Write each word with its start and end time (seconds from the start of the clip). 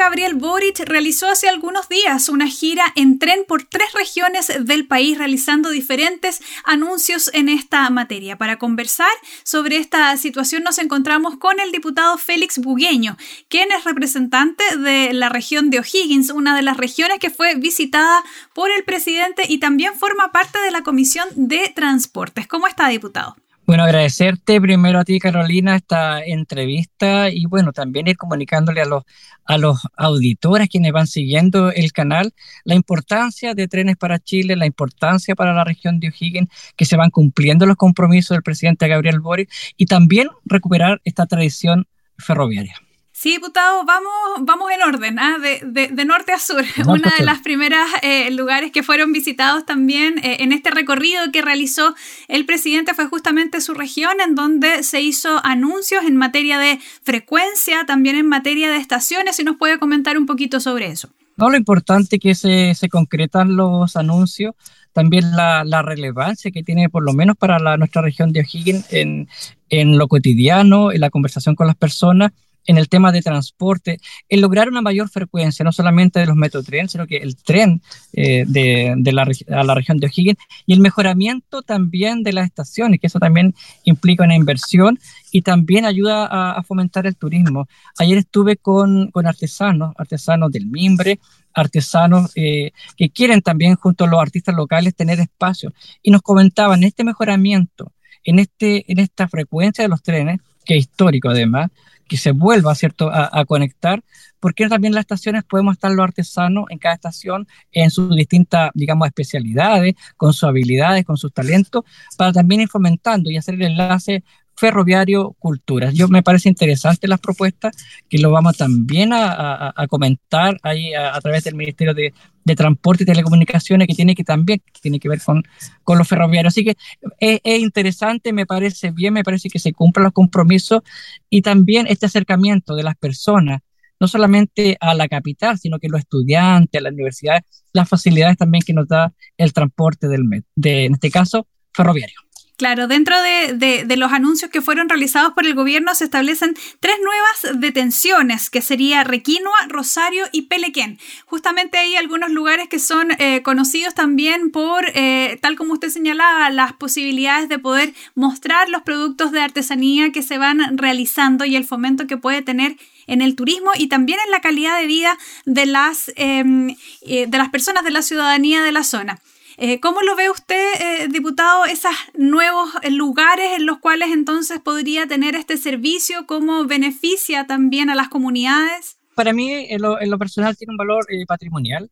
Gabriel 0.00 0.34
Boric 0.34 0.78
realizó 0.86 1.28
hace 1.28 1.46
algunos 1.46 1.90
días 1.90 2.30
una 2.30 2.46
gira 2.46 2.90
en 2.96 3.18
tren 3.18 3.44
por 3.46 3.64
tres 3.64 3.92
regiones 3.92 4.50
del 4.64 4.86
país 4.86 5.18
realizando 5.18 5.68
diferentes 5.68 6.40
anuncios 6.64 7.30
en 7.34 7.50
esta 7.50 7.90
materia. 7.90 8.38
Para 8.38 8.58
conversar 8.58 9.12
sobre 9.42 9.76
esta 9.76 10.16
situación 10.16 10.62
nos 10.62 10.78
encontramos 10.78 11.36
con 11.36 11.60
el 11.60 11.70
diputado 11.70 12.16
Félix 12.16 12.60
Bugueño, 12.60 13.18
quien 13.48 13.72
es 13.72 13.84
representante 13.84 14.64
de 14.78 15.12
la 15.12 15.28
región 15.28 15.68
de 15.68 15.80
O'Higgins, 15.80 16.30
una 16.30 16.56
de 16.56 16.62
las 16.62 16.78
regiones 16.78 17.18
que 17.18 17.28
fue 17.28 17.56
visitada 17.56 18.24
por 18.54 18.70
el 18.70 18.84
presidente 18.84 19.42
y 19.46 19.58
también 19.58 19.98
forma 19.98 20.32
parte 20.32 20.58
de 20.60 20.70
la 20.70 20.82
Comisión 20.82 21.28
de 21.34 21.70
Transportes. 21.76 22.46
¿Cómo 22.46 22.66
está, 22.66 22.88
diputado? 22.88 23.36
Bueno, 23.70 23.84
agradecerte 23.84 24.60
primero 24.60 24.98
a 24.98 25.04
ti, 25.04 25.20
Carolina, 25.20 25.76
esta 25.76 26.24
entrevista 26.24 27.30
y 27.30 27.46
bueno, 27.46 27.72
también 27.72 28.08
ir 28.08 28.16
comunicándole 28.16 28.80
a 28.80 28.84
los, 28.84 29.04
a 29.44 29.58
los 29.58 29.78
auditores 29.96 30.68
quienes 30.68 30.90
van 30.90 31.06
siguiendo 31.06 31.70
el 31.70 31.92
canal 31.92 32.34
la 32.64 32.74
importancia 32.74 33.54
de 33.54 33.68
Trenes 33.68 33.96
para 33.96 34.18
Chile, 34.18 34.56
la 34.56 34.66
importancia 34.66 35.36
para 35.36 35.54
la 35.54 35.62
región 35.62 36.00
de 36.00 36.08
O'Higgins, 36.08 36.48
que 36.74 36.84
se 36.84 36.96
van 36.96 37.10
cumpliendo 37.10 37.64
los 37.64 37.76
compromisos 37.76 38.34
del 38.34 38.42
presidente 38.42 38.88
Gabriel 38.88 39.20
Boric 39.20 39.48
y 39.76 39.86
también 39.86 40.26
recuperar 40.44 41.00
esta 41.04 41.26
tradición 41.26 41.86
ferroviaria. 42.18 42.74
Sí, 43.20 43.32
diputado, 43.32 43.84
vamos, 43.84 44.10
vamos 44.40 44.72
en 44.72 44.80
orden, 44.80 45.18
¿ah? 45.18 45.36
de, 45.38 46.04
norte 46.06 46.32
a 46.32 46.38
sur. 46.38 46.64
Una 46.86 47.12
de 47.18 47.22
las 47.22 47.40
primeras 47.40 47.86
eh, 48.00 48.30
lugares 48.30 48.72
que 48.72 48.82
fueron 48.82 49.12
visitados 49.12 49.66
también 49.66 50.14
eh, 50.24 50.38
en 50.40 50.52
este 50.52 50.70
recorrido 50.70 51.20
que 51.30 51.42
realizó 51.42 51.94
el 52.28 52.46
presidente 52.46 52.94
fue 52.94 53.08
justamente 53.08 53.60
su 53.60 53.74
región, 53.74 54.12
en 54.26 54.34
donde 54.34 54.82
se 54.84 55.02
hizo 55.02 55.38
anuncios 55.44 56.04
en 56.06 56.16
materia 56.16 56.58
de 56.58 56.78
frecuencia, 57.02 57.84
también 57.86 58.16
en 58.16 58.26
materia 58.26 58.70
de 58.70 58.78
estaciones. 58.78 59.36
Si 59.36 59.44
nos 59.44 59.58
puede 59.58 59.78
comentar 59.78 60.16
un 60.16 60.24
poquito 60.24 60.58
sobre 60.58 60.86
eso. 60.86 61.10
No, 61.36 61.50
lo 61.50 61.58
importante 61.58 62.18
que 62.18 62.34
se, 62.34 62.74
se 62.74 62.88
concretan 62.88 63.54
los 63.54 63.96
anuncios, 63.96 64.54
también 64.94 65.32
la, 65.32 65.64
la, 65.66 65.82
relevancia 65.82 66.50
que 66.50 66.62
tiene 66.62 66.88
por 66.88 67.02
lo 67.02 67.12
menos 67.12 67.36
para 67.36 67.58
la, 67.58 67.76
nuestra 67.76 68.00
región 68.00 68.32
de 68.32 68.40
O'Higgins 68.40 68.90
en, 68.94 69.28
en 69.68 69.98
lo 69.98 70.08
cotidiano, 70.08 70.90
en 70.90 71.02
la 71.02 71.10
conversación 71.10 71.54
con 71.54 71.66
las 71.66 71.76
personas 71.76 72.32
en 72.66 72.78
el 72.78 72.88
tema 72.88 73.12
de 73.12 73.22
transporte, 73.22 73.98
el 74.28 74.40
lograr 74.40 74.68
una 74.68 74.82
mayor 74.82 75.08
frecuencia, 75.08 75.64
no 75.64 75.72
solamente 75.72 76.20
de 76.20 76.26
los 76.26 76.36
metrotrenes, 76.36 76.92
sino 76.92 77.06
que 77.06 77.16
el 77.18 77.36
tren 77.36 77.82
eh, 78.12 78.44
de, 78.46 78.94
de 78.96 79.12
la, 79.12 79.26
a 79.50 79.64
la 79.64 79.74
región 79.74 79.98
de 79.98 80.06
O'Higgins 80.06 80.38
y 80.66 80.72
el 80.72 80.80
mejoramiento 80.80 81.62
también 81.62 82.22
de 82.22 82.32
las 82.32 82.46
estaciones, 82.46 83.00
que 83.00 83.06
eso 83.06 83.18
también 83.18 83.54
implica 83.84 84.24
una 84.24 84.36
inversión 84.36 84.98
y 85.30 85.42
también 85.42 85.84
ayuda 85.84 86.28
a, 86.30 86.62
fomentar 86.62 87.06
el 87.06 87.16
turismo. 87.16 87.68
Ayer 87.98 88.18
estuve 88.18 88.56
con, 88.56 89.10
con, 89.10 89.26
artesanos, 89.26 89.94
artesanos 89.96 90.50
del 90.52 90.66
mimbre, 90.66 91.20
artesanos 91.54 92.32
eh, 92.36 92.72
que 92.96 93.10
quieren 93.10 93.42
también 93.42 93.76
junto 93.76 94.04
a 94.04 94.08
los 94.08 94.20
artistas 94.20 94.54
locales 94.54 94.94
tener 94.94 95.20
espacio 95.20 95.72
y 96.02 96.10
nos 96.10 96.22
comentaban 96.22 96.84
este 96.84 97.04
mejoramiento 97.04 97.92
en, 98.24 98.38
este, 98.38 98.90
en 98.90 98.98
esta 98.98 99.28
frecuencia 99.28 99.82
de 99.82 99.88
los 99.88 100.02
trenes, 100.02 100.40
que 100.64 100.76
histórico 100.76 101.28
además, 101.30 101.70
que 102.10 102.16
se 102.16 102.32
vuelva 102.32 102.74
¿cierto? 102.74 103.08
A, 103.12 103.44
conectar, 103.44 104.02
porque 104.40 104.68
también 104.68 104.94
las 104.94 105.02
estaciones 105.02 105.44
podemos 105.44 105.74
estar 105.74 105.92
los 105.92 106.02
artesanos 106.02 106.64
en 106.70 106.78
cada 106.78 106.96
estación 106.96 107.46
en 107.70 107.90
sus 107.90 108.16
distintas, 108.16 108.70
digamos, 108.74 109.06
especialidades, 109.06 109.94
con 110.16 110.32
sus 110.32 110.44
habilidades, 110.44 111.04
con 111.04 111.16
sus 111.16 111.32
talentos, 111.32 111.84
para 112.16 112.32
también 112.32 112.62
ir 112.62 112.68
fomentando 112.68 113.30
y 113.30 113.36
hacer 113.36 113.54
el 113.54 113.62
enlace 113.62 114.24
ferroviario 114.60 115.34
culturas. 115.38 115.94
Yo 115.94 116.06
me 116.08 116.22
parece 116.22 116.50
interesante 116.50 117.08
las 117.08 117.18
propuestas 117.18 117.74
que 118.10 118.18
lo 118.18 118.30
vamos 118.30 118.58
también 118.58 119.10
a, 119.14 119.72
comentar 119.88 120.58
ahí 120.62 120.92
a, 120.92 121.18
través 121.22 121.44
del 121.44 121.54
Ministerio 121.54 121.94
de, 121.94 122.12
Transporte 122.56 123.04
y 123.04 123.06
Telecomunicaciones 123.06 123.86
que 123.86 123.94
tiene 123.94 124.16
que 124.16 124.24
también 124.24 124.60
tiene 124.82 124.98
que 124.98 125.08
ver 125.08 125.20
con, 125.24 125.44
con 125.84 125.98
los 125.98 126.08
ferroviarios. 126.08 126.52
Así 126.52 126.64
que 126.64 126.76
es, 127.20 127.40
es, 127.44 127.60
interesante, 127.60 128.32
me 128.32 128.44
parece 128.44 128.90
bien, 128.90 129.14
me 129.14 129.22
parece 129.22 129.48
que 129.48 129.60
se 129.60 129.72
cumplan 129.72 130.04
los 130.04 130.12
compromisos 130.12 130.82
y 131.30 131.42
también 131.42 131.86
este 131.86 132.06
acercamiento 132.06 132.74
de 132.74 132.82
las 132.82 132.96
personas 132.96 133.60
no 134.00 134.08
solamente 134.08 134.76
a 134.80 134.94
la 134.94 135.08
capital, 135.08 135.58
sino 135.58 135.78
que 135.78 135.88
los 135.88 136.00
estudiantes, 136.00 136.78
a 136.78 136.82
las 136.82 136.92
universidades, 136.92 137.42
las 137.72 137.88
facilidades 137.88 138.36
también 138.36 138.62
que 138.66 138.72
nos 138.72 138.88
da 138.88 139.12
el 139.36 139.52
transporte 139.52 140.08
del 140.08 140.22
de, 140.56 140.86
en 140.86 140.94
este 140.94 141.10
caso, 141.10 141.46
ferroviario. 141.72 142.18
Claro, 142.60 142.88
dentro 142.88 143.16
de, 143.22 143.96
los 143.96 144.12
anuncios 144.12 144.50
que 144.50 144.60
fueron 144.60 144.90
realizados 144.90 145.32
por 145.32 145.46
el 145.46 145.54
gobierno 145.54 145.94
se 145.94 146.04
establecen 146.04 146.54
tres 146.78 146.96
nuevas 147.02 147.58
detenciones, 147.58 148.50
que 148.50 148.60
sería 148.60 149.02
Requinoa, 149.02 149.66
Rosario 149.68 150.26
y 150.30 150.42
Pelequén. 150.42 150.98
Justamente 151.24 151.78
hay 151.78 151.96
algunos 151.96 152.28
lugares 152.28 152.68
que 152.68 152.78
son 152.78 153.12
eh, 153.12 153.40
conocidos 153.42 153.94
también 153.94 154.50
por, 154.50 154.84
eh, 154.92 155.38
tal 155.40 155.56
como 155.56 155.72
usted 155.72 155.88
señalaba, 155.88 156.50
las 156.50 156.74
posibilidades 156.74 157.48
de 157.48 157.58
poder 157.58 157.94
mostrar 158.14 158.68
los 158.68 158.82
productos 158.82 159.32
de 159.32 159.40
artesanía 159.40 160.12
que 160.12 160.20
se 160.20 160.36
van 160.36 160.76
realizando 160.76 161.46
y 161.46 161.56
el 161.56 161.64
fomento 161.64 162.06
que 162.06 162.18
puede 162.18 162.42
tener 162.42 162.76
en 163.06 163.22
el 163.22 163.36
turismo 163.36 163.70
y 163.74 163.88
también 163.88 164.18
en 164.26 164.32
la 164.32 164.42
calidad 164.42 164.78
de 164.78 164.86
vida 164.86 165.16
de 165.46 165.64
las, 165.64 166.12
em, 166.16 166.76
eh, 167.06 167.26
de 167.26 167.38
las 167.38 167.48
personas 167.48 167.84
de 167.84 167.90
la 167.90 168.02
ciudadanía 168.02 168.62
de 168.62 168.72
la 168.72 168.84
zona. 168.84 169.18
Eh, 169.56 169.80
¿Cómo 169.80 170.00
lo 170.02 170.16
ve 170.16 170.30
usted, 170.30 170.72
eh, 170.80 171.08
diputado, 171.08 171.64
esos 171.64 171.92
nuevos 172.16 172.70
lugares 172.90 173.52
en 173.56 173.66
los 173.66 173.78
cuales 173.78 174.10
entonces 174.12 174.60
podría 174.60 175.06
tener 175.06 175.34
este 175.34 175.56
servicio? 175.56 176.26
¿Cómo 176.26 176.64
beneficia 176.64 177.46
también 177.46 177.90
a 177.90 177.94
las 177.94 178.08
comunidades? 178.08 178.98
Para 179.14 179.32
mí, 179.32 179.50
en 179.52 179.82
lo, 179.82 180.18
personal, 180.18 180.56
tiene 180.56 180.72
un 180.72 180.76
valor 180.76 181.06
eh, 181.10 181.24
patrimonial 181.26 181.90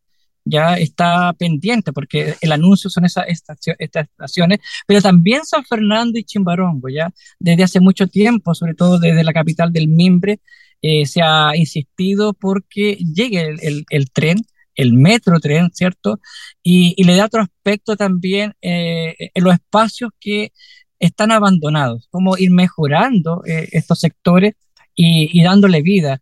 ya 0.50 0.78
está 0.78 1.34
pendiente 1.34 1.92
porque 1.92 2.34
el 2.40 2.52
anuncio 2.52 2.88
son 2.88 3.04
esas 3.04 3.26
estaciones, 3.28 4.60
pero 4.86 5.02
también 5.02 5.44
San 5.44 5.62
Fernando 5.62 6.18
y 6.18 6.24
Chimbarongo, 6.24 6.88
ya 6.88 7.10
desde 7.38 7.64
hace 7.64 7.80
mucho 7.80 8.06
tiempo, 8.06 8.54
sobre 8.54 8.72
todo 8.72 8.98
desde 8.98 9.24
la 9.24 9.34
capital 9.34 9.74
del 9.74 9.88
Mimbre, 9.88 10.40
se 10.80 11.20
ha 11.22 11.54
insistido 11.54 12.32
porque 12.32 12.94
llegue 12.94 13.56
el 13.90 14.10
tren 14.10 14.38
el 14.78 14.94
metro 14.94 15.40
tren, 15.40 15.70
¿cierto? 15.74 16.20
Y, 16.62 17.02
le 17.04 17.16
da 17.16 17.26
otro 17.26 17.42
aspecto 17.42 17.96
también 17.96 18.54
eh, 18.62 19.14
en 19.34 19.44
los 19.44 19.54
espacios 19.54 20.10
que 20.20 20.52
están 21.00 21.32
abandonados, 21.32 22.08
cómo 22.10 22.38
ir 22.38 22.50
mejorando 22.52 23.42
eh, 23.46 23.68
estos 23.72 24.00
sectores 24.00 24.54
y, 24.94 25.42
dándole 25.42 25.82
vida. 25.82 26.20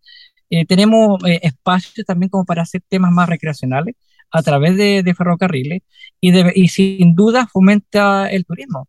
Eh, 0.49 0.65
tenemos 0.65 1.21
espacios 1.25 2.05
también 2.05 2.29
como 2.29 2.45
para 2.45 2.63
hacer 2.63 2.81
temas 2.87 3.11
más 3.11 3.29
recreacionales 3.29 3.95
a 4.31 4.43
través 4.43 4.77
de, 4.77 5.13
ferrocarriles 5.15 5.81
y 6.21 6.67
sin 6.69 7.15
duda 7.15 7.47
fomenta 7.47 8.29
el 8.31 8.45
turismo. 8.45 8.87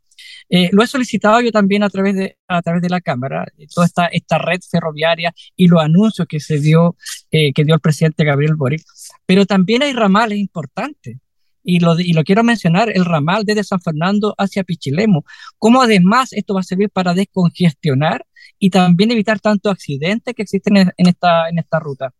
Eh, 0.49 0.69
lo 0.73 0.83
he 0.83 0.87
solicitado 0.87 1.41
yo 1.41 1.51
también 1.51 1.83
a 1.83 1.91
través 1.91 2.15
de, 2.17 2.39
a 2.47 2.63
través 2.63 2.83
de 2.83 2.89
la 2.89 3.01
Cámara, 3.01 3.47
eh, 3.57 3.67
toda 3.73 3.87
esta, 3.87 4.07
esta 4.07 4.39
red 4.39 4.61
ferroviaria 4.69 5.35
y 5.57 5.69
los 5.69 5.83
anuncios 5.83 6.27
que 6.29 6.41
se 6.41 6.59
dio, 6.59 6.97
eh, 7.31 7.53
que 7.53 7.65
dio 7.65 7.75
el 7.75 7.81
presidente 7.81 8.25
Gabriel 8.25 8.55
Boric, 8.57 8.83
pero 9.27 9.47
también 9.47 9.83
hay 9.83 9.93
ramales 9.93 10.39
importantes. 10.39 11.19
Y 11.65 11.81
lo, 11.81 12.01
y 12.01 12.15
lo 12.15 12.25
quiero 12.25 12.43
mencionar, 12.45 12.89
el 12.89 13.05
ramal 13.05 13.45
desde 13.45 13.63
San 13.63 13.81
Fernando 13.83 14.35
hacia 14.39 14.65
Pichilemu, 14.65 15.21
cómo 15.59 15.83
además 15.83 16.33
esto 16.33 16.55
va 16.55 16.61
a 16.61 16.63
servir 16.63 16.89
para 16.89 17.13
descongestionar 17.13 18.25
y 18.59 18.71
también 18.71 19.11
evitar 19.11 19.39
tantos 19.39 19.73
accidentes 19.73 20.35
que 20.35 20.43
existen 20.43 20.79
en, 20.79 20.93
esta, 20.97 21.51
en 21.51 21.59
esta 21.59 21.79
ruta. 21.79 22.15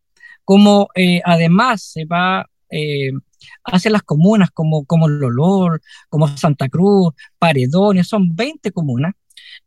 Como 0.45 0.89
además 1.25 1.83
se 1.83 2.05
va 2.05 2.47
eh, 2.71 3.11
hacia 3.65 3.91
las 3.91 4.03
comunas 4.03 4.51
como, 4.51 4.85
como 4.85 5.09
Lolor, 5.09 5.81
como 6.09 6.29
Santa 6.29 6.69
Cruz, 6.69 7.15
Paredones, 7.39 8.09
son 8.09 8.35
20 8.35 8.73
comunas, 8.73 9.15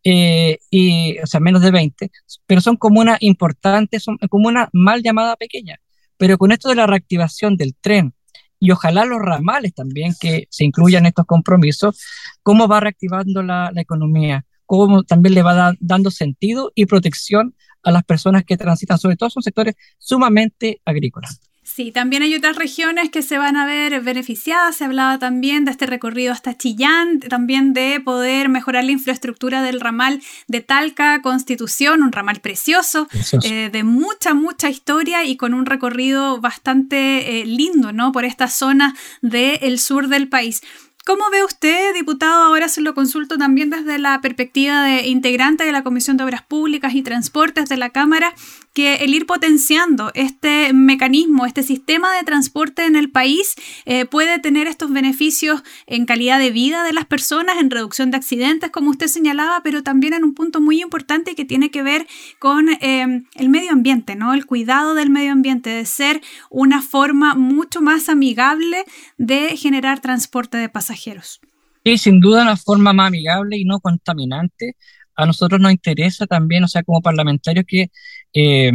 eh, 0.04 0.58
y, 0.70 1.20
o 1.20 1.28
sea, 1.28 1.40
menos 1.40 1.62
de 1.62 1.72
20, 1.72 2.12
pero 2.46 2.62
son 2.62 2.78
comunas 2.78 3.18
importantes, 3.22 4.04
son 4.04 4.18
comunas 4.30 4.70
mal 4.74 5.02
llamadas 5.04 5.38
pequeñas. 5.38 5.80
Pero 6.18 6.38
con 6.38 6.52
esto 6.52 6.70
de 6.70 6.76
la 6.76 6.88
reactivación 6.88 7.58
del 7.58 7.76
tren 7.80 8.14
y 8.60 8.72
ojalá 8.72 9.06
los 9.06 9.20
ramales 9.20 9.74
también 9.74 10.14
que 10.20 10.48
se 10.52 10.66
incluyan 10.66 11.06
estos 11.06 11.26
compromisos, 11.26 12.00
cómo 12.44 12.68
va 12.68 12.80
reactivando 12.80 13.42
la, 13.42 13.72
la 13.74 13.82
economía, 13.82 14.46
cómo 14.68 15.04
también 15.04 15.34
le 15.36 15.42
va 15.42 15.74
dando 15.80 16.12
sentido 16.12 16.72
y 16.76 16.86
protección 16.86 17.56
a 17.84 17.92
las 17.92 18.04
personas 18.04 18.44
que 18.46 18.58
transitan, 18.58 19.00
sobre 19.00 19.16
todo 19.16 19.30
son 19.30 19.44
sectores 19.44 19.76
sumamente 19.98 20.80
agrícolas. 20.86 21.51
Sí, 21.64 21.92
también 21.92 22.24
hay 22.24 22.34
otras 22.34 22.56
regiones 22.56 23.12
que 23.12 23.22
se 23.22 23.38
van 23.38 23.56
a 23.56 23.66
ver 23.66 24.02
beneficiadas. 24.02 24.76
Se 24.76 24.86
hablaba 24.86 25.20
también 25.20 25.64
de 25.64 25.72
este 25.72 25.86
recorrido 25.86 26.34
hasta 26.34 26.58
Chillán, 26.58 27.20
también 27.20 27.74
de 27.74 28.02
poder 28.04 28.50
mejorar 28.50 28.84
la 28.84 28.92
infraestructura 28.92 29.62
del 29.62 29.80
ramal 29.80 30.22
de 30.48 30.62
Talca, 30.62 31.22
Constitución, 31.22 32.02
un 32.02 32.12
ramal 32.12 32.42
precioso, 32.42 33.08
eh, 33.44 33.70
de 33.72 33.84
mucha, 33.84 34.34
mucha 34.34 34.70
historia 34.70 35.24
y 35.24 35.38
con 35.38 35.54
un 35.54 35.68
recorrido 35.68 36.42
bastante 36.42 37.42
eh, 37.42 37.46
lindo, 37.46 37.94
¿no? 37.94 38.12
Por 38.12 38.26
esta 38.26 38.48
zona 38.48 38.96
del 39.22 39.80
sur 39.80 40.08
del 40.08 40.30
país. 40.30 40.62
¿Cómo 41.04 41.32
ve 41.32 41.44
usted, 41.44 41.96
diputado? 41.96 42.44
Ahora 42.44 42.70
se 42.70 42.80
lo 42.80 42.94
consulto 42.94 43.40
también 43.40 43.72
desde 43.72 43.98
la 43.98 44.22
perspectiva 44.22 44.84
de 44.84 45.08
integrante 45.08 45.64
de 45.64 45.72
la 45.72 45.82
Comisión 45.82 46.16
de 46.16 46.24
Obras 46.24 46.44
Públicas 46.44 46.94
y 46.94 47.02
Transportes 47.02 47.70
de 47.70 47.78
la 47.78 47.90
Cámara, 47.90 48.36
que 48.74 48.96
el 48.96 49.14
ir 49.14 49.26
potenciando 49.26 50.12
este 50.14 50.74
mecanismo, 50.74 51.46
este 51.46 51.64
sistema 51.64 52.16
de 52.16 52.24
transporte 52.24 52.86
en 52.86 52.96
el 52.96 53.12
país 53.12 53.56
eh, 53.86 54.06
puede 54.06 54.40
tener 54.40 54.68
estos 54.68 54.92
beneficios 54.92 55.64
en 55.88 56.06
calidad 56.06 56.40
de 56.40 56.52
vida 56.52 56.84
de 56.84 56.94
las 56.94 57.06
personas, 57.06 57.58
en 57.60 57.70
reducción 57.70 58.12
de 58.12 58.18
accidentes, 58.18 58.72
como 58.72 58.90
usted 58.92 59.08
señalaba, 59.08 59.62
pero 59.64 59.84
también 59.84 60.14
en 60.14 60.24
un 60.24 60.34
punto 60.34 60.62
muy 60.62 60.82
importante 60.82 61.36
que 61.36 61.46
tiene 61.46 61.72
que 61.72 61.84
ver 61.84 62.08
con 62.40 62.70
eh, 62.70 63.24
el 63.36 63.50
medio 63.50 63.72
ambiente, 63.72 64.16
¿no? 64.16 64.34
El 64.34 64.46
cuidado 64.46 64.94
del 64.94 65.10
medio 65.10 65.32
ambiente, 65.32 65.70
de 65.70 65.86
ser 65.86 66.22
una 66.50 66.82
forma 66.82 67.36
mucho 67.36 67.82
más 67.82 68.10
amigable 68.10 68.86
de 69.18 69.58
generar 69.58 70.00
transporte 70.00 70.58
de 70.58 70.70
pasajeros. 70.70 71.42
Sí, 71.84 71.98
sin 71.98 72.20
duda 72.20 72.44
una 72.44 72.58
forma 72.58 72.94
más 72.94 73.08
amigable 73.08 73.58
y 73.58 73.66
no 73.66 73.80
contaminante. 73.80 74.76
A 75.16 75.26
nosotros 75.26 75.60
nos 75.60 75.72
interesa 75.72 76.26
también, 76.26 76.64
o 76.64 76.68
sea, 76.68 76.84
como 76.84 77.02
parlamentarios, 77.02 77.66
que 77.68 77.92
eh, 78.34 78.72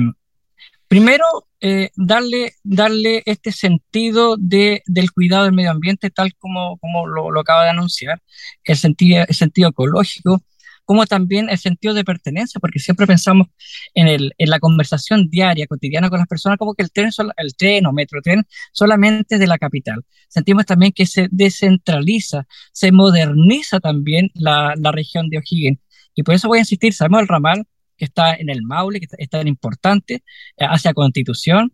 primero 0.89 1.25
eh, 1.61 1.91
darle, 1.97 2.53
darle 2.63 3.23
este 3.27 3.53
sentido 3.53 4.37
de, 4.39 4.83
del 4.87 5.11
cuidado 5.13 5.45
del 5.45 5.53
medio 5.55 5.71
ambiente, 5.71 6.11
tal 6.11 6.35
como, 6.37 6.79
como 6.79 7.07
lo, 7.07 7.41
acaba 7.41 7.65
de 7.65 7.71
anunciar, 7.71 8.23
el 8.65 8.77
sentido, 8.77 9.25
el 9.27 9.35
sentido 9.35 9.71
ecológico, 9.71 10.43
como 10.85 11.07
también 11.07 11.51
el 11.51 11.59
sentido 11.59 11.95
de 11.95 12.05
pertenencia, 12.05 12.61
porque 12.61 12.79
siempre 12.79 13.07
pensamos 13.07 13.49
en, 13.95 14.07
el, 14.07 14.35
en 14.39 14.51
la 14.51 14.61
conversación 14.61 15.29
diaria, 15.29 15.67
cotidiana 15.67 16.11
con 16.11 16.19
las 16.19 16.29
personas, 16.29 16.59
como 16.59 16.75
que 16.75 16.85
el 16.85 16.93
tren, 16.93 17.11
el 17.37 17.57
tren 17.57 17.87
o 17.87 17.93
metro 17.93 18.23
tren 18.23 18.47
solamente 18.73 19.39
de 19.39 19.47
la 19.47 19.59
capital. 19.59 20.05
Sentimos 20.29 20.67
también 20.67 20.93
que 20.93 21.07
se 21.07 21.29
descentraliza, 21.31 22.47
se 22.73 22.93
moderniza 22.93 23.81
también 23.81 24.31
la, 24.35 24.75
la 24.77 24.93
región 24.93 25.29
de 25.31 25.39
O'Higgins. 25.39 25.81
Y 26.15 26.23
por 26.23 26.35
eso 26.35 26.49
voy 26.49 26.59
a 26.59 26.61
insistir, 26.63 26.93
sabemos 26.95 27.23
el 27.23 27.29
ramal 27.29 27.67
está 28.05 28.35
en 28.35 28.51
el 28.51 28.63
Maule, 28.63 29.01
que 29.01 29.07
es 29.17 29.29
tan 29.29 29.49
importante, 29.49 30.23
eh, 30.57 30.65
hacia 30.69 30.95
Constitución, 30.95 31.73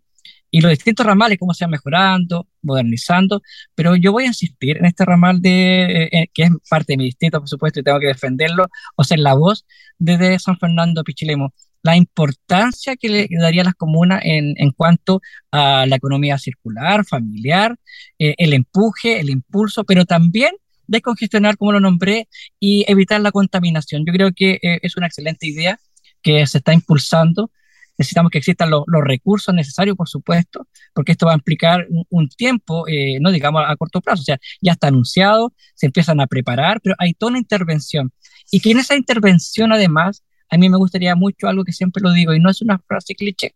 y 0.55 0.61
los 0.61 0.71
distintos 0.71 1.07
ramales, 1.07 1.39
cómo 1.39 1.55
se 1.55 1.65
van 1.65 1.71
mejorando, 1.71 2.47
modernizando, 2.61 3.41
pero 3.75 3.97
yo 3.97 4.13
voy 4.13 4.25
a 4.25 4.29
insistir 4.29 4.77
en 4.77 4.85
este 4.85 5.05
ramal 5.07 5.41
de, 5.41 6.09
eh, 6.13 6.31
que 6.33 6.43
es 6.45 6.51
parte 6.69 6.93
de 6.93 6.99
mi 6.99 7.05
distrito, 7.05 7.41
por 7.41 7.49
supuesto, 7.49 7.81
y 7.81 7.83
tengo 7.83 7.99
que 7.99 8.09
defenderlo, 8.09 8.67
o 8.95 9.03
ser 9.03 9.19
la 9.19 9.35
voz 9.35 9.65
desde 9.99 10.39
San 10.39 10.59
Fernando 10.59 11.05
Pichilemo, 11.05 11.55
la 11.83 11.97
importancia 11.97 12.97
que 12.97 13.09
le 13.09 13.29
daría 13.41 13.63
a 13.63 13.65
las 13.65 13.75
comunas 13.75 14.21
en, 14.25 14.55
en 14.57 14.71
cuanto 14.73 15.21
a 15.51 15.87
la 15.87 15.97
economía 15.97 16.39
circular, 16.39 17.05
familiar, 17.07 17.77
eh, 18.19 18.35
el 18.39 18.53
empuje, 18.53 19.21
el 19.21 19.31
impulso, 19.31 19.85
pero 19.85 20.05
también 20.05 20.53
descongestionar, 20.87 21.57
como 21.57 21.73
lo 21.73 21.81
nombré, 21.81 22.29
y 22.61 22.85
evitar 22.89 23.21
la 23.21 23.33
contaminación. 23.33 24.05
Yo 24.07 24.13
creo 24.13 24.31
que 24.35 24.59
eh, 24.63 24.79
es 24.83 24.97
una 24.97 25.07
excelente 25.07 25.47
idea 25.47 25.79
que 26.23 26.47
se 26.47 26.59
está 26.59 26.73
impulsando 26.73 27.51
necesitamos 27.99 28.31
que 28.31 28.39
existan 28.39 28.71
los 28.71 28.85
recursos 29.05 29.55
necesarios, 29.55 29.97
por 29.97 30.09
supuesto, 30.09 30.67
porque 30.95 31.13
esto 31.13 31.27
va 31.27 31.33
a 31.33 31.37
implicar 31.37 31.87
un, 32.11 32.29
tiempo, 32.29 32.87
eh, 32.89 33.19
no 33.21 33.31
digamos 33.31 33.63
a 33.67 33.77
corto 33.77 34.01
plazo, 34.01 34.23
o 34.23 34.25
sea, 34.25 34.39
ya 34.61 34.73
está 34.73 34.89
anunciado, 34.89 35.53
se 35.75 35.87
empiezan 35.87 36.21
a 36.21 36.27
preparar, 36.27 36.81
pero 36.83 36.95
hay 36.99 37.15
toda 37.15 37.31
una 37.31 37.39
intervención. 37.39 38.13
Y 38.51 38.61
que 38.61 38.71
en 38.71 38.79
esa 38.79 38.97
intervención, 38.97 39.73
además, 39.73 40.25
a 40.51 40.57
mí 40.59 40.69
me 40.69 40.77
gustaría 40.77 41.15
mucho 41.17 41.49
algo 41.49 41.65
que 41.65 41.73
siempre 41.73 42.03
lo 42.03 42.13
digo, 42.13 42.35
y 42.35 42.41
no 42.41 42.51
es 42.51 42.63
una 42.63 42.79
frase 42.79 43.15
cliché, 43.15 43.55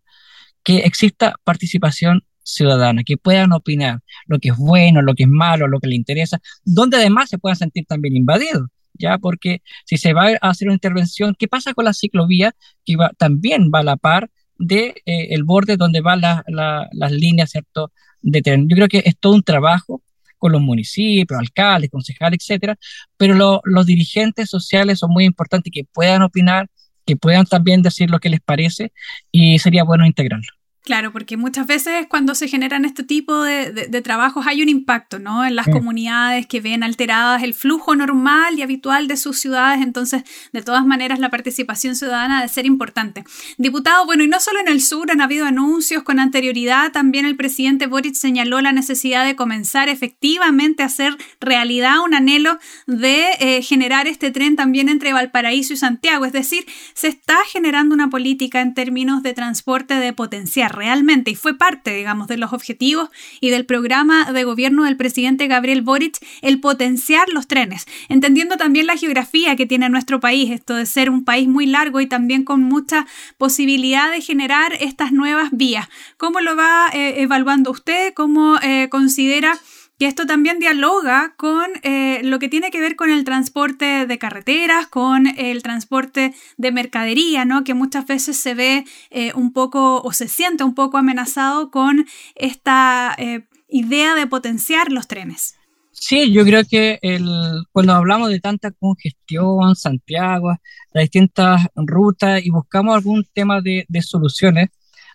que 0.62 0.78
exista 0.78 1.36
participación 1.44 2.22
ciudadana, 2.42 3.02
que 3.04 3.16
puedan 3.16 3.52
opinar 3.52 4.00
lo 4.26 4.38
que 4.38 4.50
es 4.50 4.56
bueno, 4.56 5.02
lo 5.02 5.14
que 5.14 5.24
es 5.24 5.28
malo, 5.28 5.66
lo 5.66 5.80
que 5.80 5.88
les 5.88 5.96
interesa, 5.96 6.40
donde 6.64 6.98
además 6.98 7.28
se 7.28 7.38
puedan 7.38 7.56
sentir 7.56 7.86
también 7.86 8.16
invadidos. 8.16 8.68
¿Ya? 8.98 9.18
Porque 9.18 9.62
si 9.84 9.96
se 9.96 10.12
va 10.12 10.30
a 10.40 10.50
hacer 10.50 10.68
una 10.68 10.74
intervención, 10.74 11.34
¿qué 11.38 11.48
pasa 11.48 11.74
con 11.74 11.84
la 11.84 11.92
ciclovía 11.92 12.54
que 12.84 12.96
va, 12.96 13.10
también 13.18 13.70
va 13.74 13.80
a 13.80 13.84
la 13.84 13.96
par 13.96 14.30
de 14.58 14.94
eh, 15.06 15.28
el 15.30 15.44
borde 15.44 15.76
donde 15.76 16.00
van 16.00 16.20
las 16.20 17.12
líneas, 17.12 17.50
¿cierto? 17.50 17.92
De 18.22 18.42
tren. 18.42 18.68
Yo 18.68 18.76
creo 18.76 18.88
que 18.88 19.02
es 19.04 19.18
todo 19.18 19.34
un 19.34 19.42
trabajo 19.42 20.02
con 20.38 20.52
los 20.52 20.60
municipios, 20.60 21.38
alcaldes, 21.38 21.90
concejales, 21.90 22.38
etcétera, 22.40 22.78
pero 23.16 23.62
los 23.64 23.86
dirigentes 23.86 24.50
sociales 24.50 24.98
son 24.98 25.10
muy 25.10 25.24
importantes 25.24 25.72
que 25.72 25.84
puedan 25.84 26.22
opinar, 26.22 26.68
que 27.06 27.16
puedan 27.16 27.46
también 27.46 27.82
decir 27.82 28.10
lo 28.10 28.18
que 28.18 28.28
les 28.28 28.40
parece 28.40 28.92
y 29.30 29.58
sería 29.58 29.84
bueno 29.84 30.06
integrarlo. 30.06 30.52
Claro, 30.86 31.10
porque 31.10 31.36
muchas 31.36 31.66
veces 31.66 32.06
cuando 32.08 32.36
se 32.36 32.46
generan 32.46 32.84
este 32.84 33.02
tipo 33.02 33.42
de, 33.42 33.88
trabajos 34.02 34.46
hay 34.46 34.62
un 34.62 34.68
impacto, 34.68 35.18
¿no? 35.18 35.44
En 35.44 35.56
las 35.56 35.66
comunidades 35.66 36.46
que 36.46 36.60
ven 36.60 36.84
alteradas 36.84 37.42
el 37.42 37.54
flujo 37.54 37.96
normal 37.96 38.56
y 38.56 38.62
habitual 38.62 39.08
de 39.08 39.16
sus 39.16 39.36
ciudades, 39.36 39.82
entonces, 39.82 40.22
de 40.52 40.62
todas 40.62 40.86
maneras, 40.86 41.18
la 41.18 41.28
participación 41.28 41.96
ciudadana 41.96 42.36
debe 42.36 42.52
ser 42.52 42.66
importante. 42.66 43.24
Diputado, 43.58 44.06
bueno, 44.06 44.22
y 44.22 44.28
no 44.28 44.38
solo 44.38 44.60
en 44.60 44.68
el 44.68 44.80
sur 44.80 45.10
han 45.10 45.20
habido 45.20 45.44
anuncios 45.46 46.04
con 46.04 46.20
anterioridad, 46.20 46.92
también 46.92 47.26
el 47.26 47.34
presidente 47.34 47.88
Boric 47.88 48.14
señaló 48.14 48.60
la 48.60 48.70
necesidad 48.70 49.26
de 49.26 49.34
comenzar 49.34 49.88
efectivamente 49.88 50.84
a 50.84 50.86
hacer 50.86 51.16
realidad 51.40 51.98
un 52.04 52.14
anhelo 52.14 52.60
de 52.86 53.24
eh, 53.40 53.60
generar 53.62 54.06
este 54.06 54.30
tren 54.30 54.54
también 54.54 54.88
entre 54.88 55.12
Valparaíso 55.12 55.72
y 55.72 55.78
Santiago, 55.78 56.26
es 56.26 56.32
decir, 56.32 56.64
se 56.94 57.08
está 57.08 57.38
generando 57.50 57.92
una 57.92 58.08
política 58.08 58.60
en 58.60 58.72
términos 58.72 59.24
de 59.24 59.34
transporte 59.34 59.94
de 59.94 60.12
potenciar 60.12 60.75
realmente 60.76 61.32
y 61.32 61.34
fue 61.34 61.58
parte, 61.58 61.94
digamos, 61.94 62.28
de 62.28 62.36
los 62.36 62.52
objetivos 62.52 63.10
y 63.40 63.50
del 63.50 63.66
programa 63.66 64.32
de 64.32 64.44
gobierno 64.44 64.84
del 64.84 64.96
presidente 64.96 65.48
Gabriel 65.48 65.82
Boric 65.82 66.18
el 66.42 66.60
potenciar 66.60 67.28
los 67.30 67.48
trenes, 67.48 67.86
entendiendo 68.08 68.56
también 68.56 68.86
la 68.86 68.96
geografía 68.96 69.56
que 69.56 69.66
tiene 69.66 69.88
nuestro 69.88 70.20
país, 70.20 70.50
esto 70.50 70.74
de 70.74 70.86
ser 70.86 71.10
un 71.10 71.24
país 71.24 71.48
muy 71.48 71.66
largo 71.66 72.00
y 72.00 72.06
también 72.06 72.44
con 72.44 72.62
mucha 72.62 73.06
posibilidad 73.38 74.10
de 74.10 74.20
generar 74.20 74.72
estas 74.78 75.12
nuevas 75.12 75.50
vías. 75.52 75.88
¿Cómo 76.16 76.40
lo 76.40 76.54
va 76.56 76.88
eh, 76.92 77.22
evaluando 77.22 77.70
usted? 77.70 78.14
¿Cómo 78.14 78.58
eh, 78.62 78.88
considera 78.90 79.58
que 79.98 80.06
esto 80.06 80.26
también 80.26 80.58
dialoga 80.58 81.34
con 81.36 81.70
eh, 81.82 82.20
lo 82.22 82.38
que 82.38 82.48
tiene 82.48 82.70
que 82.70 82.80
ver 82.80 82.96
con 82.96 83.10
el 83.10 83.24
transporte 83.24 84.06
de 84.06 84.18
carreteras, 84.18 84.86
con 84.86 85.26
el 85.26 85.62
transporte 85.62 86.34
de 86.56 86.72
mercadería, 86.72 87.44
¿no? 87.44 87.64
que 87.64 87.74
muchas 87.74 88.06
veces 88.06 88.36
se 88.36 88.54
ve 88.54 88.84
eh, 89.10 89.32
un 89.34 89.52
poco 89.52 90.02
o 90.02 90.12
se 90.12 90.28
siente 90.28 90.64
un 90.64 90.74
poco 90.74 90.98
amenazado 90.98 91.70
con 91.70 92.06
esta 92.34 93.14
eh, 93.18 93.44
idea 93.68 94.14
de 94.14 94.26
potenciar 94.26 94.92
los 94.92 95.08
trenes. 95.08 95.56
Sí, 95.92 96.30
yo 96.30 96.44
creo 96.44 96.62
que 96.68 96.98
el, 97.00 97.64
cuando 97.72 97.94
hablamos 97.94 98.28
de 98.28 98.38
tanta 98.38 98.70
congestión, 98.70 99.74
Santiago, 99.74 100.54
las 100.92 101.04
distintas 101.04 101.62
rutas 101.74 102.44
y 102.44 102.50
buscamos 102.50 102.94
algún 102.94 103.24
tema 103.32 103.62
de, 103.62 103.86
de 103.88 104.02
soluciones 104.02 104.68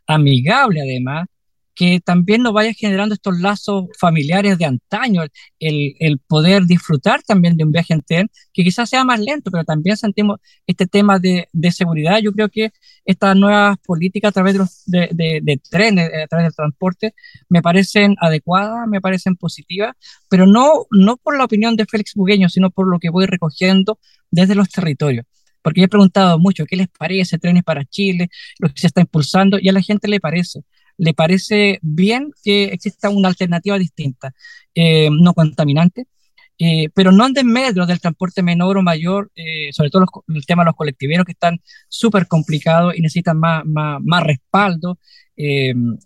amigables 0.08 0.84
además, 0.84 1.28
que 1.76 2.00
también 2.00 2.42
nos 2.44 2.54
vaya 2.54 2.74
generando 2.74 3.16
estos 3.16 3.40
lazos 3.40 3.86
familiares 4.00 4.58
de 4.58 4.66
antaño, 4.66 5.24
el, 5.60 5.96
el, 6.00 6.20
poder 6.20 6.66
disfrutar 6.66 7.24
también 7.24 7.56
de 7.58 7.64
un 7.64 7.72
viaje 7.72 7.94
en 7.94 8.02
tren, 8.02 8.30
que 8.54 8.64
quizás 8.64 8.90
sea 8.90 9.04
más 9.04 9.20
lento, 9.20 9.52
pero 9.52 9.64
también 9.64 9.98
sentimos 9.98 10.40
este 10.68 10.88
tema 10.88 11.20
de, 11.20 11.48
de 11.52 11.72
seguridad. 11.72 12.20
Yo 12.20 12.32
creo 12.34 12.50
que 12.50 12.72
estas 13.06 13.36
nuevas 13.36 13.78
políticas 13.80 14.30
a 14.30 14.32
través 14.34 14.54
de, 14.54 14.60
los, 14.60 14.84
de, 14.86 15.62
trenes, 15.70 16.12
a 16.24 16.28
través 16.28 16.46
del 16.46 16.56
transporte, 16.56 17.14
me 17.50 17.62
parecen 17.62 18.16
adecuadas, 18.20 18.88
me 18.88 19.02
parecen 19.02 19.36
positivas, 19.36 19.96
pero 20.30 20.46
no, 20.46 20.86
no 20.92 21.18
por 21.18 21.38
la 21.38 21.46
opinión 21.46 21.76
de 21.76 21.86
Félix 21.86 22.14
Bugueño, 22.16 22.50
sino 22.50 22.70
por 22.70 22.90
lo 22.90 23.00
que 23.00 23.10
voy 23.10 23.26
recogiendo 23.26 24.00
desde 24.30 24.56
los 24.56 24.70
territorios. 24.70 25.26
Porque 25.62 25.84
he 25.84 25.88
preguntado 25.88 26.40
mucho 26.40 26.66
qué 26.66 26.76
les 26.76 26.88
parece 26.90 27.38
trenes 27.38 27.64
para 27.64 27.86
Chile, 27.86 28.30
lo 28.60 28.70
que 28.70 28.82
se 28.82 28.88
está 28.88 29.02
impulsando, 29.02 29.60
y 29.60 29.70
a 29.70 29.74
la 29.74 29.82
gente 29.82 30.08
le 30.08 30.20
parece 30.20 30.62
le 30.98 31.14
parece 31.14 31.80
bien 31.82 32.32
que 32.44 32.66
exista 32.66 33.10
una 33.10 33.30
alternativa 33.30 33.78
distinta, 33.78 34.34
eh, 34.76 35.10
no 35.12 35.34
contaminante, 35.34 36.08
eh, 36.58 36.90
pero 36.94 37.12
no 37.12 37.26
en 37.26 37.34
desmedro 37.34 37.86
del 37.86 38.00
transporte 38.00 38.44
menor 38.44 38.78
o 38.78 38.84
mayor, 38.84 39.32
eh, 39.36 39.70
sobre 39.74 39.90
todo 39.90 40.06
el 40.28 40.46
tema 40.46 40.64
de 40.64 40.68
los 40.68 40.76
colectiveros 40.76 41.26
que 41.26 41.32
están 41.32 41.60
súper 41.90 42.28
complicados 42.28 42.96
y 42.96 43.02
necesitan 43.02 43.40
más, 43.40 43.66
más, 43.66 44.00
más 44.04 44.24
respaldo. 44.24 45.00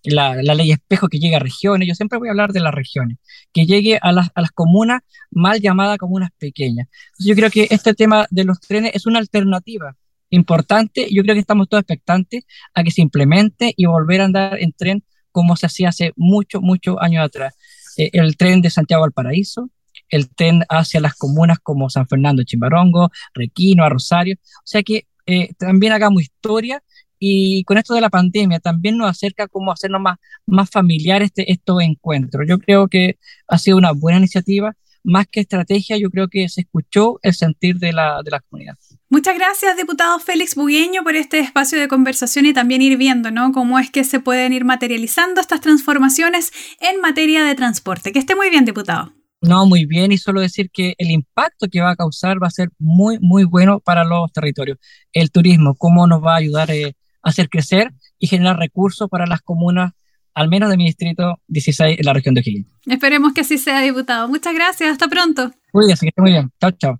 La, 0.04 0.42
la, 0.42 0.56
ley 0.56 0.72
espejo 0.72 1.10
que 1.10 1.20
llegue 1.20 1.36
a 1.36 1.40
regiones, 1.40 1.90
yo 1.90 1.96
siempre 1.96 2.18
voy 2.18 2.30
a 2.30 2.32
hablar 2.32 2.54
de 2.54 2.62
las 2.62 2.74
regiones, 2.74 3.18
que 3.52 3.66
llegue 3.66 4.00
a 4.02 4.14
las, 4.14 4.30
a 4.34 4.40
las 4.40 4.52
comunas 4.52 5.02
mal 5.30 5.60
llamadas 5.60 5.98
comunas 5.98 6.30
pequeñas. 6.38 6.88
yo 7.20 7.36
creo 7.36 7.50
que 7.50 7.68
este 7.70 7.94
tema 7.94 8.28
de 8.30 8.46
los 8.46 8.62
trenes 8.62 8.92
es 8.96 9.06
una 9.06 9.20
alternativa 9.20 9.98
importante. 10.36 11.08
Yo 11.12 11.24
creo 11.24 11.36
que 11.36 11.40
estamos 11.40 11.68
todos 11.70 11.82
expectantes 11.82 12.46
a 12.74 12.84
que 12.84 12.92
se 12.92 13.02
implemente 13.02 13.74
y 13.76 13.86
volver 13.86 14.22
a 14.22 14.26
andar 14.26 14.62
en 14.62 14.74
tren 14.74 15.04
como 15.32 15.56
se 15.56 15.66
hacía 15.66 15.90
hace 15.90 16.14
muchos, 16.16 16.62
muchos 16.62 16.98
años 17.00 17.26
atrás. 17.26 17.56
Eh, 17.98 18.10
el 18.14 18.38
tren 18.38 18.62
de 18.62 18.70
Santiago 18.70 19.04
al 19.04 19.12
Paraíso, 19.12 19.70
el 20.10 20.30
tren 20.30 20.64
hacia 20.70 21.02
las 21.02 21.16
comunas 21.16 21.60
como 21.60 21.90
San 21.90 22.08
Fernando, 22.08 22.44
Chimbarongo, 22.44 23.10
Requino, 23.34 23.84
a 23.84 23.90
Rosario. 23.90 24.36
O 24.40 24.68
sea 24.68 24.84
que 24.84 25.08
eh, 25.26 25.54
también 25.58 25.94
hagamos 25.94 26.22
historia 26.22 26.84
y 27.20 27.64
con 27.64 27.78
esto 27.78 27.94
de 27.94 28.02
la 28.02 28.10
pandemia 28.10 28.60
también 28.60 28.98
nos 28.98 29.10
acerca 29.10 29.48
cómo 29.48 29.72
hacernos 29.72 30.02
más, 30.02 30.18
más 30.46 30.70
familiar 30.70 31.22
este, 31.22 31.52
estos 31.52 31.82
encuentros. 31.82 32.46
Yo 32.48 32.60
creo 32.60 32.88
que 32.88 33.18
ha 33.48 33.58
sido 33.58 33.78
una 33.78 33.92
buena 33.92 34.20
iniciativa 34.20 34.76
más 35.06 35.28
que 35.28 35.42
estrategia, 35.42 35.98
yo 35.98 36.10
creo 36.10 36.28
que 36.28 36.50
se 36.50 36.62
escuchó 36.62 37.20
el 37.22 37.34
sentir 37.34 37.78
de 37.78 37.94
la, 37.94 38.22
de 38.24 38.32
la 38.32 38.40
comunidad. 38.40 38.76
Muchas 39.16 39.36
gracias, 39.38 39.78
diputado 39.78 40.20
Félix 40.20 40.56
Bugueño, 40.56 41.02
por 41.02 41.16
este 41.16 41.40
espacio 41.40 41.80
de 41.80 41.88
conversación 41.88 42.46
y 42.48 42.52
también 42.52 42.82
ir 42.82 42.98
viendo 42.98 43.32
¿no? 43.32 43.54
cómo 43.54 43.80
es 43.80 43.90
que 43.90 44.04
se 44.04 44.20
pueden 44.20 44.52
ir 44.52 44.66
materializando 44.66 45.40
estas 45.40 45.62
transformaciones 45.62 46.52
en 46.82 47.00
materia 47.00 47.46
de 47.46 47.56
transporte. 47.56 48.12
Que 48.12 48.20
esté 48.20 48.36
muy 48.36 48.50
bien, 48.50 48.66
diputado. 48.66 49.14
No, 49.40 49.66
muy 49.68 49.86
bien, 49.86 50.12
y 50.12 50.18
solo 50.18 50.42
decir 50.42 50.70
que 50.70 50.96
el 50.98 51.12
impacto 51.12 51.68
que 51.72 51.80
va 51.80 51.92
a 51.92 51.96
causar 51.96 52.44
va 52.44 52.48
a 52.48 52.52
ser 52.52 52.72
muy, 52.78 53.18
muy 53.22 53.46
bueno 53.46 53.80
para 53.80 54.04
los 54.04 54.34
territorios. 54.34 54.80
El 55.14 55.32
turismo, 55.32 55.76
cómo 55.76 56.06
nos 56.08 56.22
va 56.22 56.34
a 56.34 56.40
ayudar 56.40 56.70
eh, 56.72 56.98
a 57.24 57.30
hacer 57.30 57.48
crecer 57.48 57.94
y 58.20 58.28
generar 58.28 58.58
recursos 58.58 59.08
para 59.10 59.26
las 59.26 59.40
comunas, 59.40 59.94
al 60.34 60.50
menos 60.50 60.70
de 60.70 60.76
mi 60.76 60.88
distrito 60.88 61.40
16 61.48 62.00
en 62.00 62.06
la 62.06 62.12
región 62.12 62.36
de 62.36 62.42
O'Higgins. 62.42 62.68
Esperemos 62.86 63.32
que 63.32 63.40
así 63.40 63.60
sea, 63.60 63.80
diputado. 63.80 64.28
Muchas 64.28 64.54
gracias, 64.54 64.92
hasta 64.92 65.08
pronto. 65.08 65.54
Cuídese, 65.72 66.02
que 66.02 66.10
esté 66.10 66.22
muy 66.22 66.32
bien. 66.32 66.52
Chao, 66.60 66.72
chao. 66.72 67.00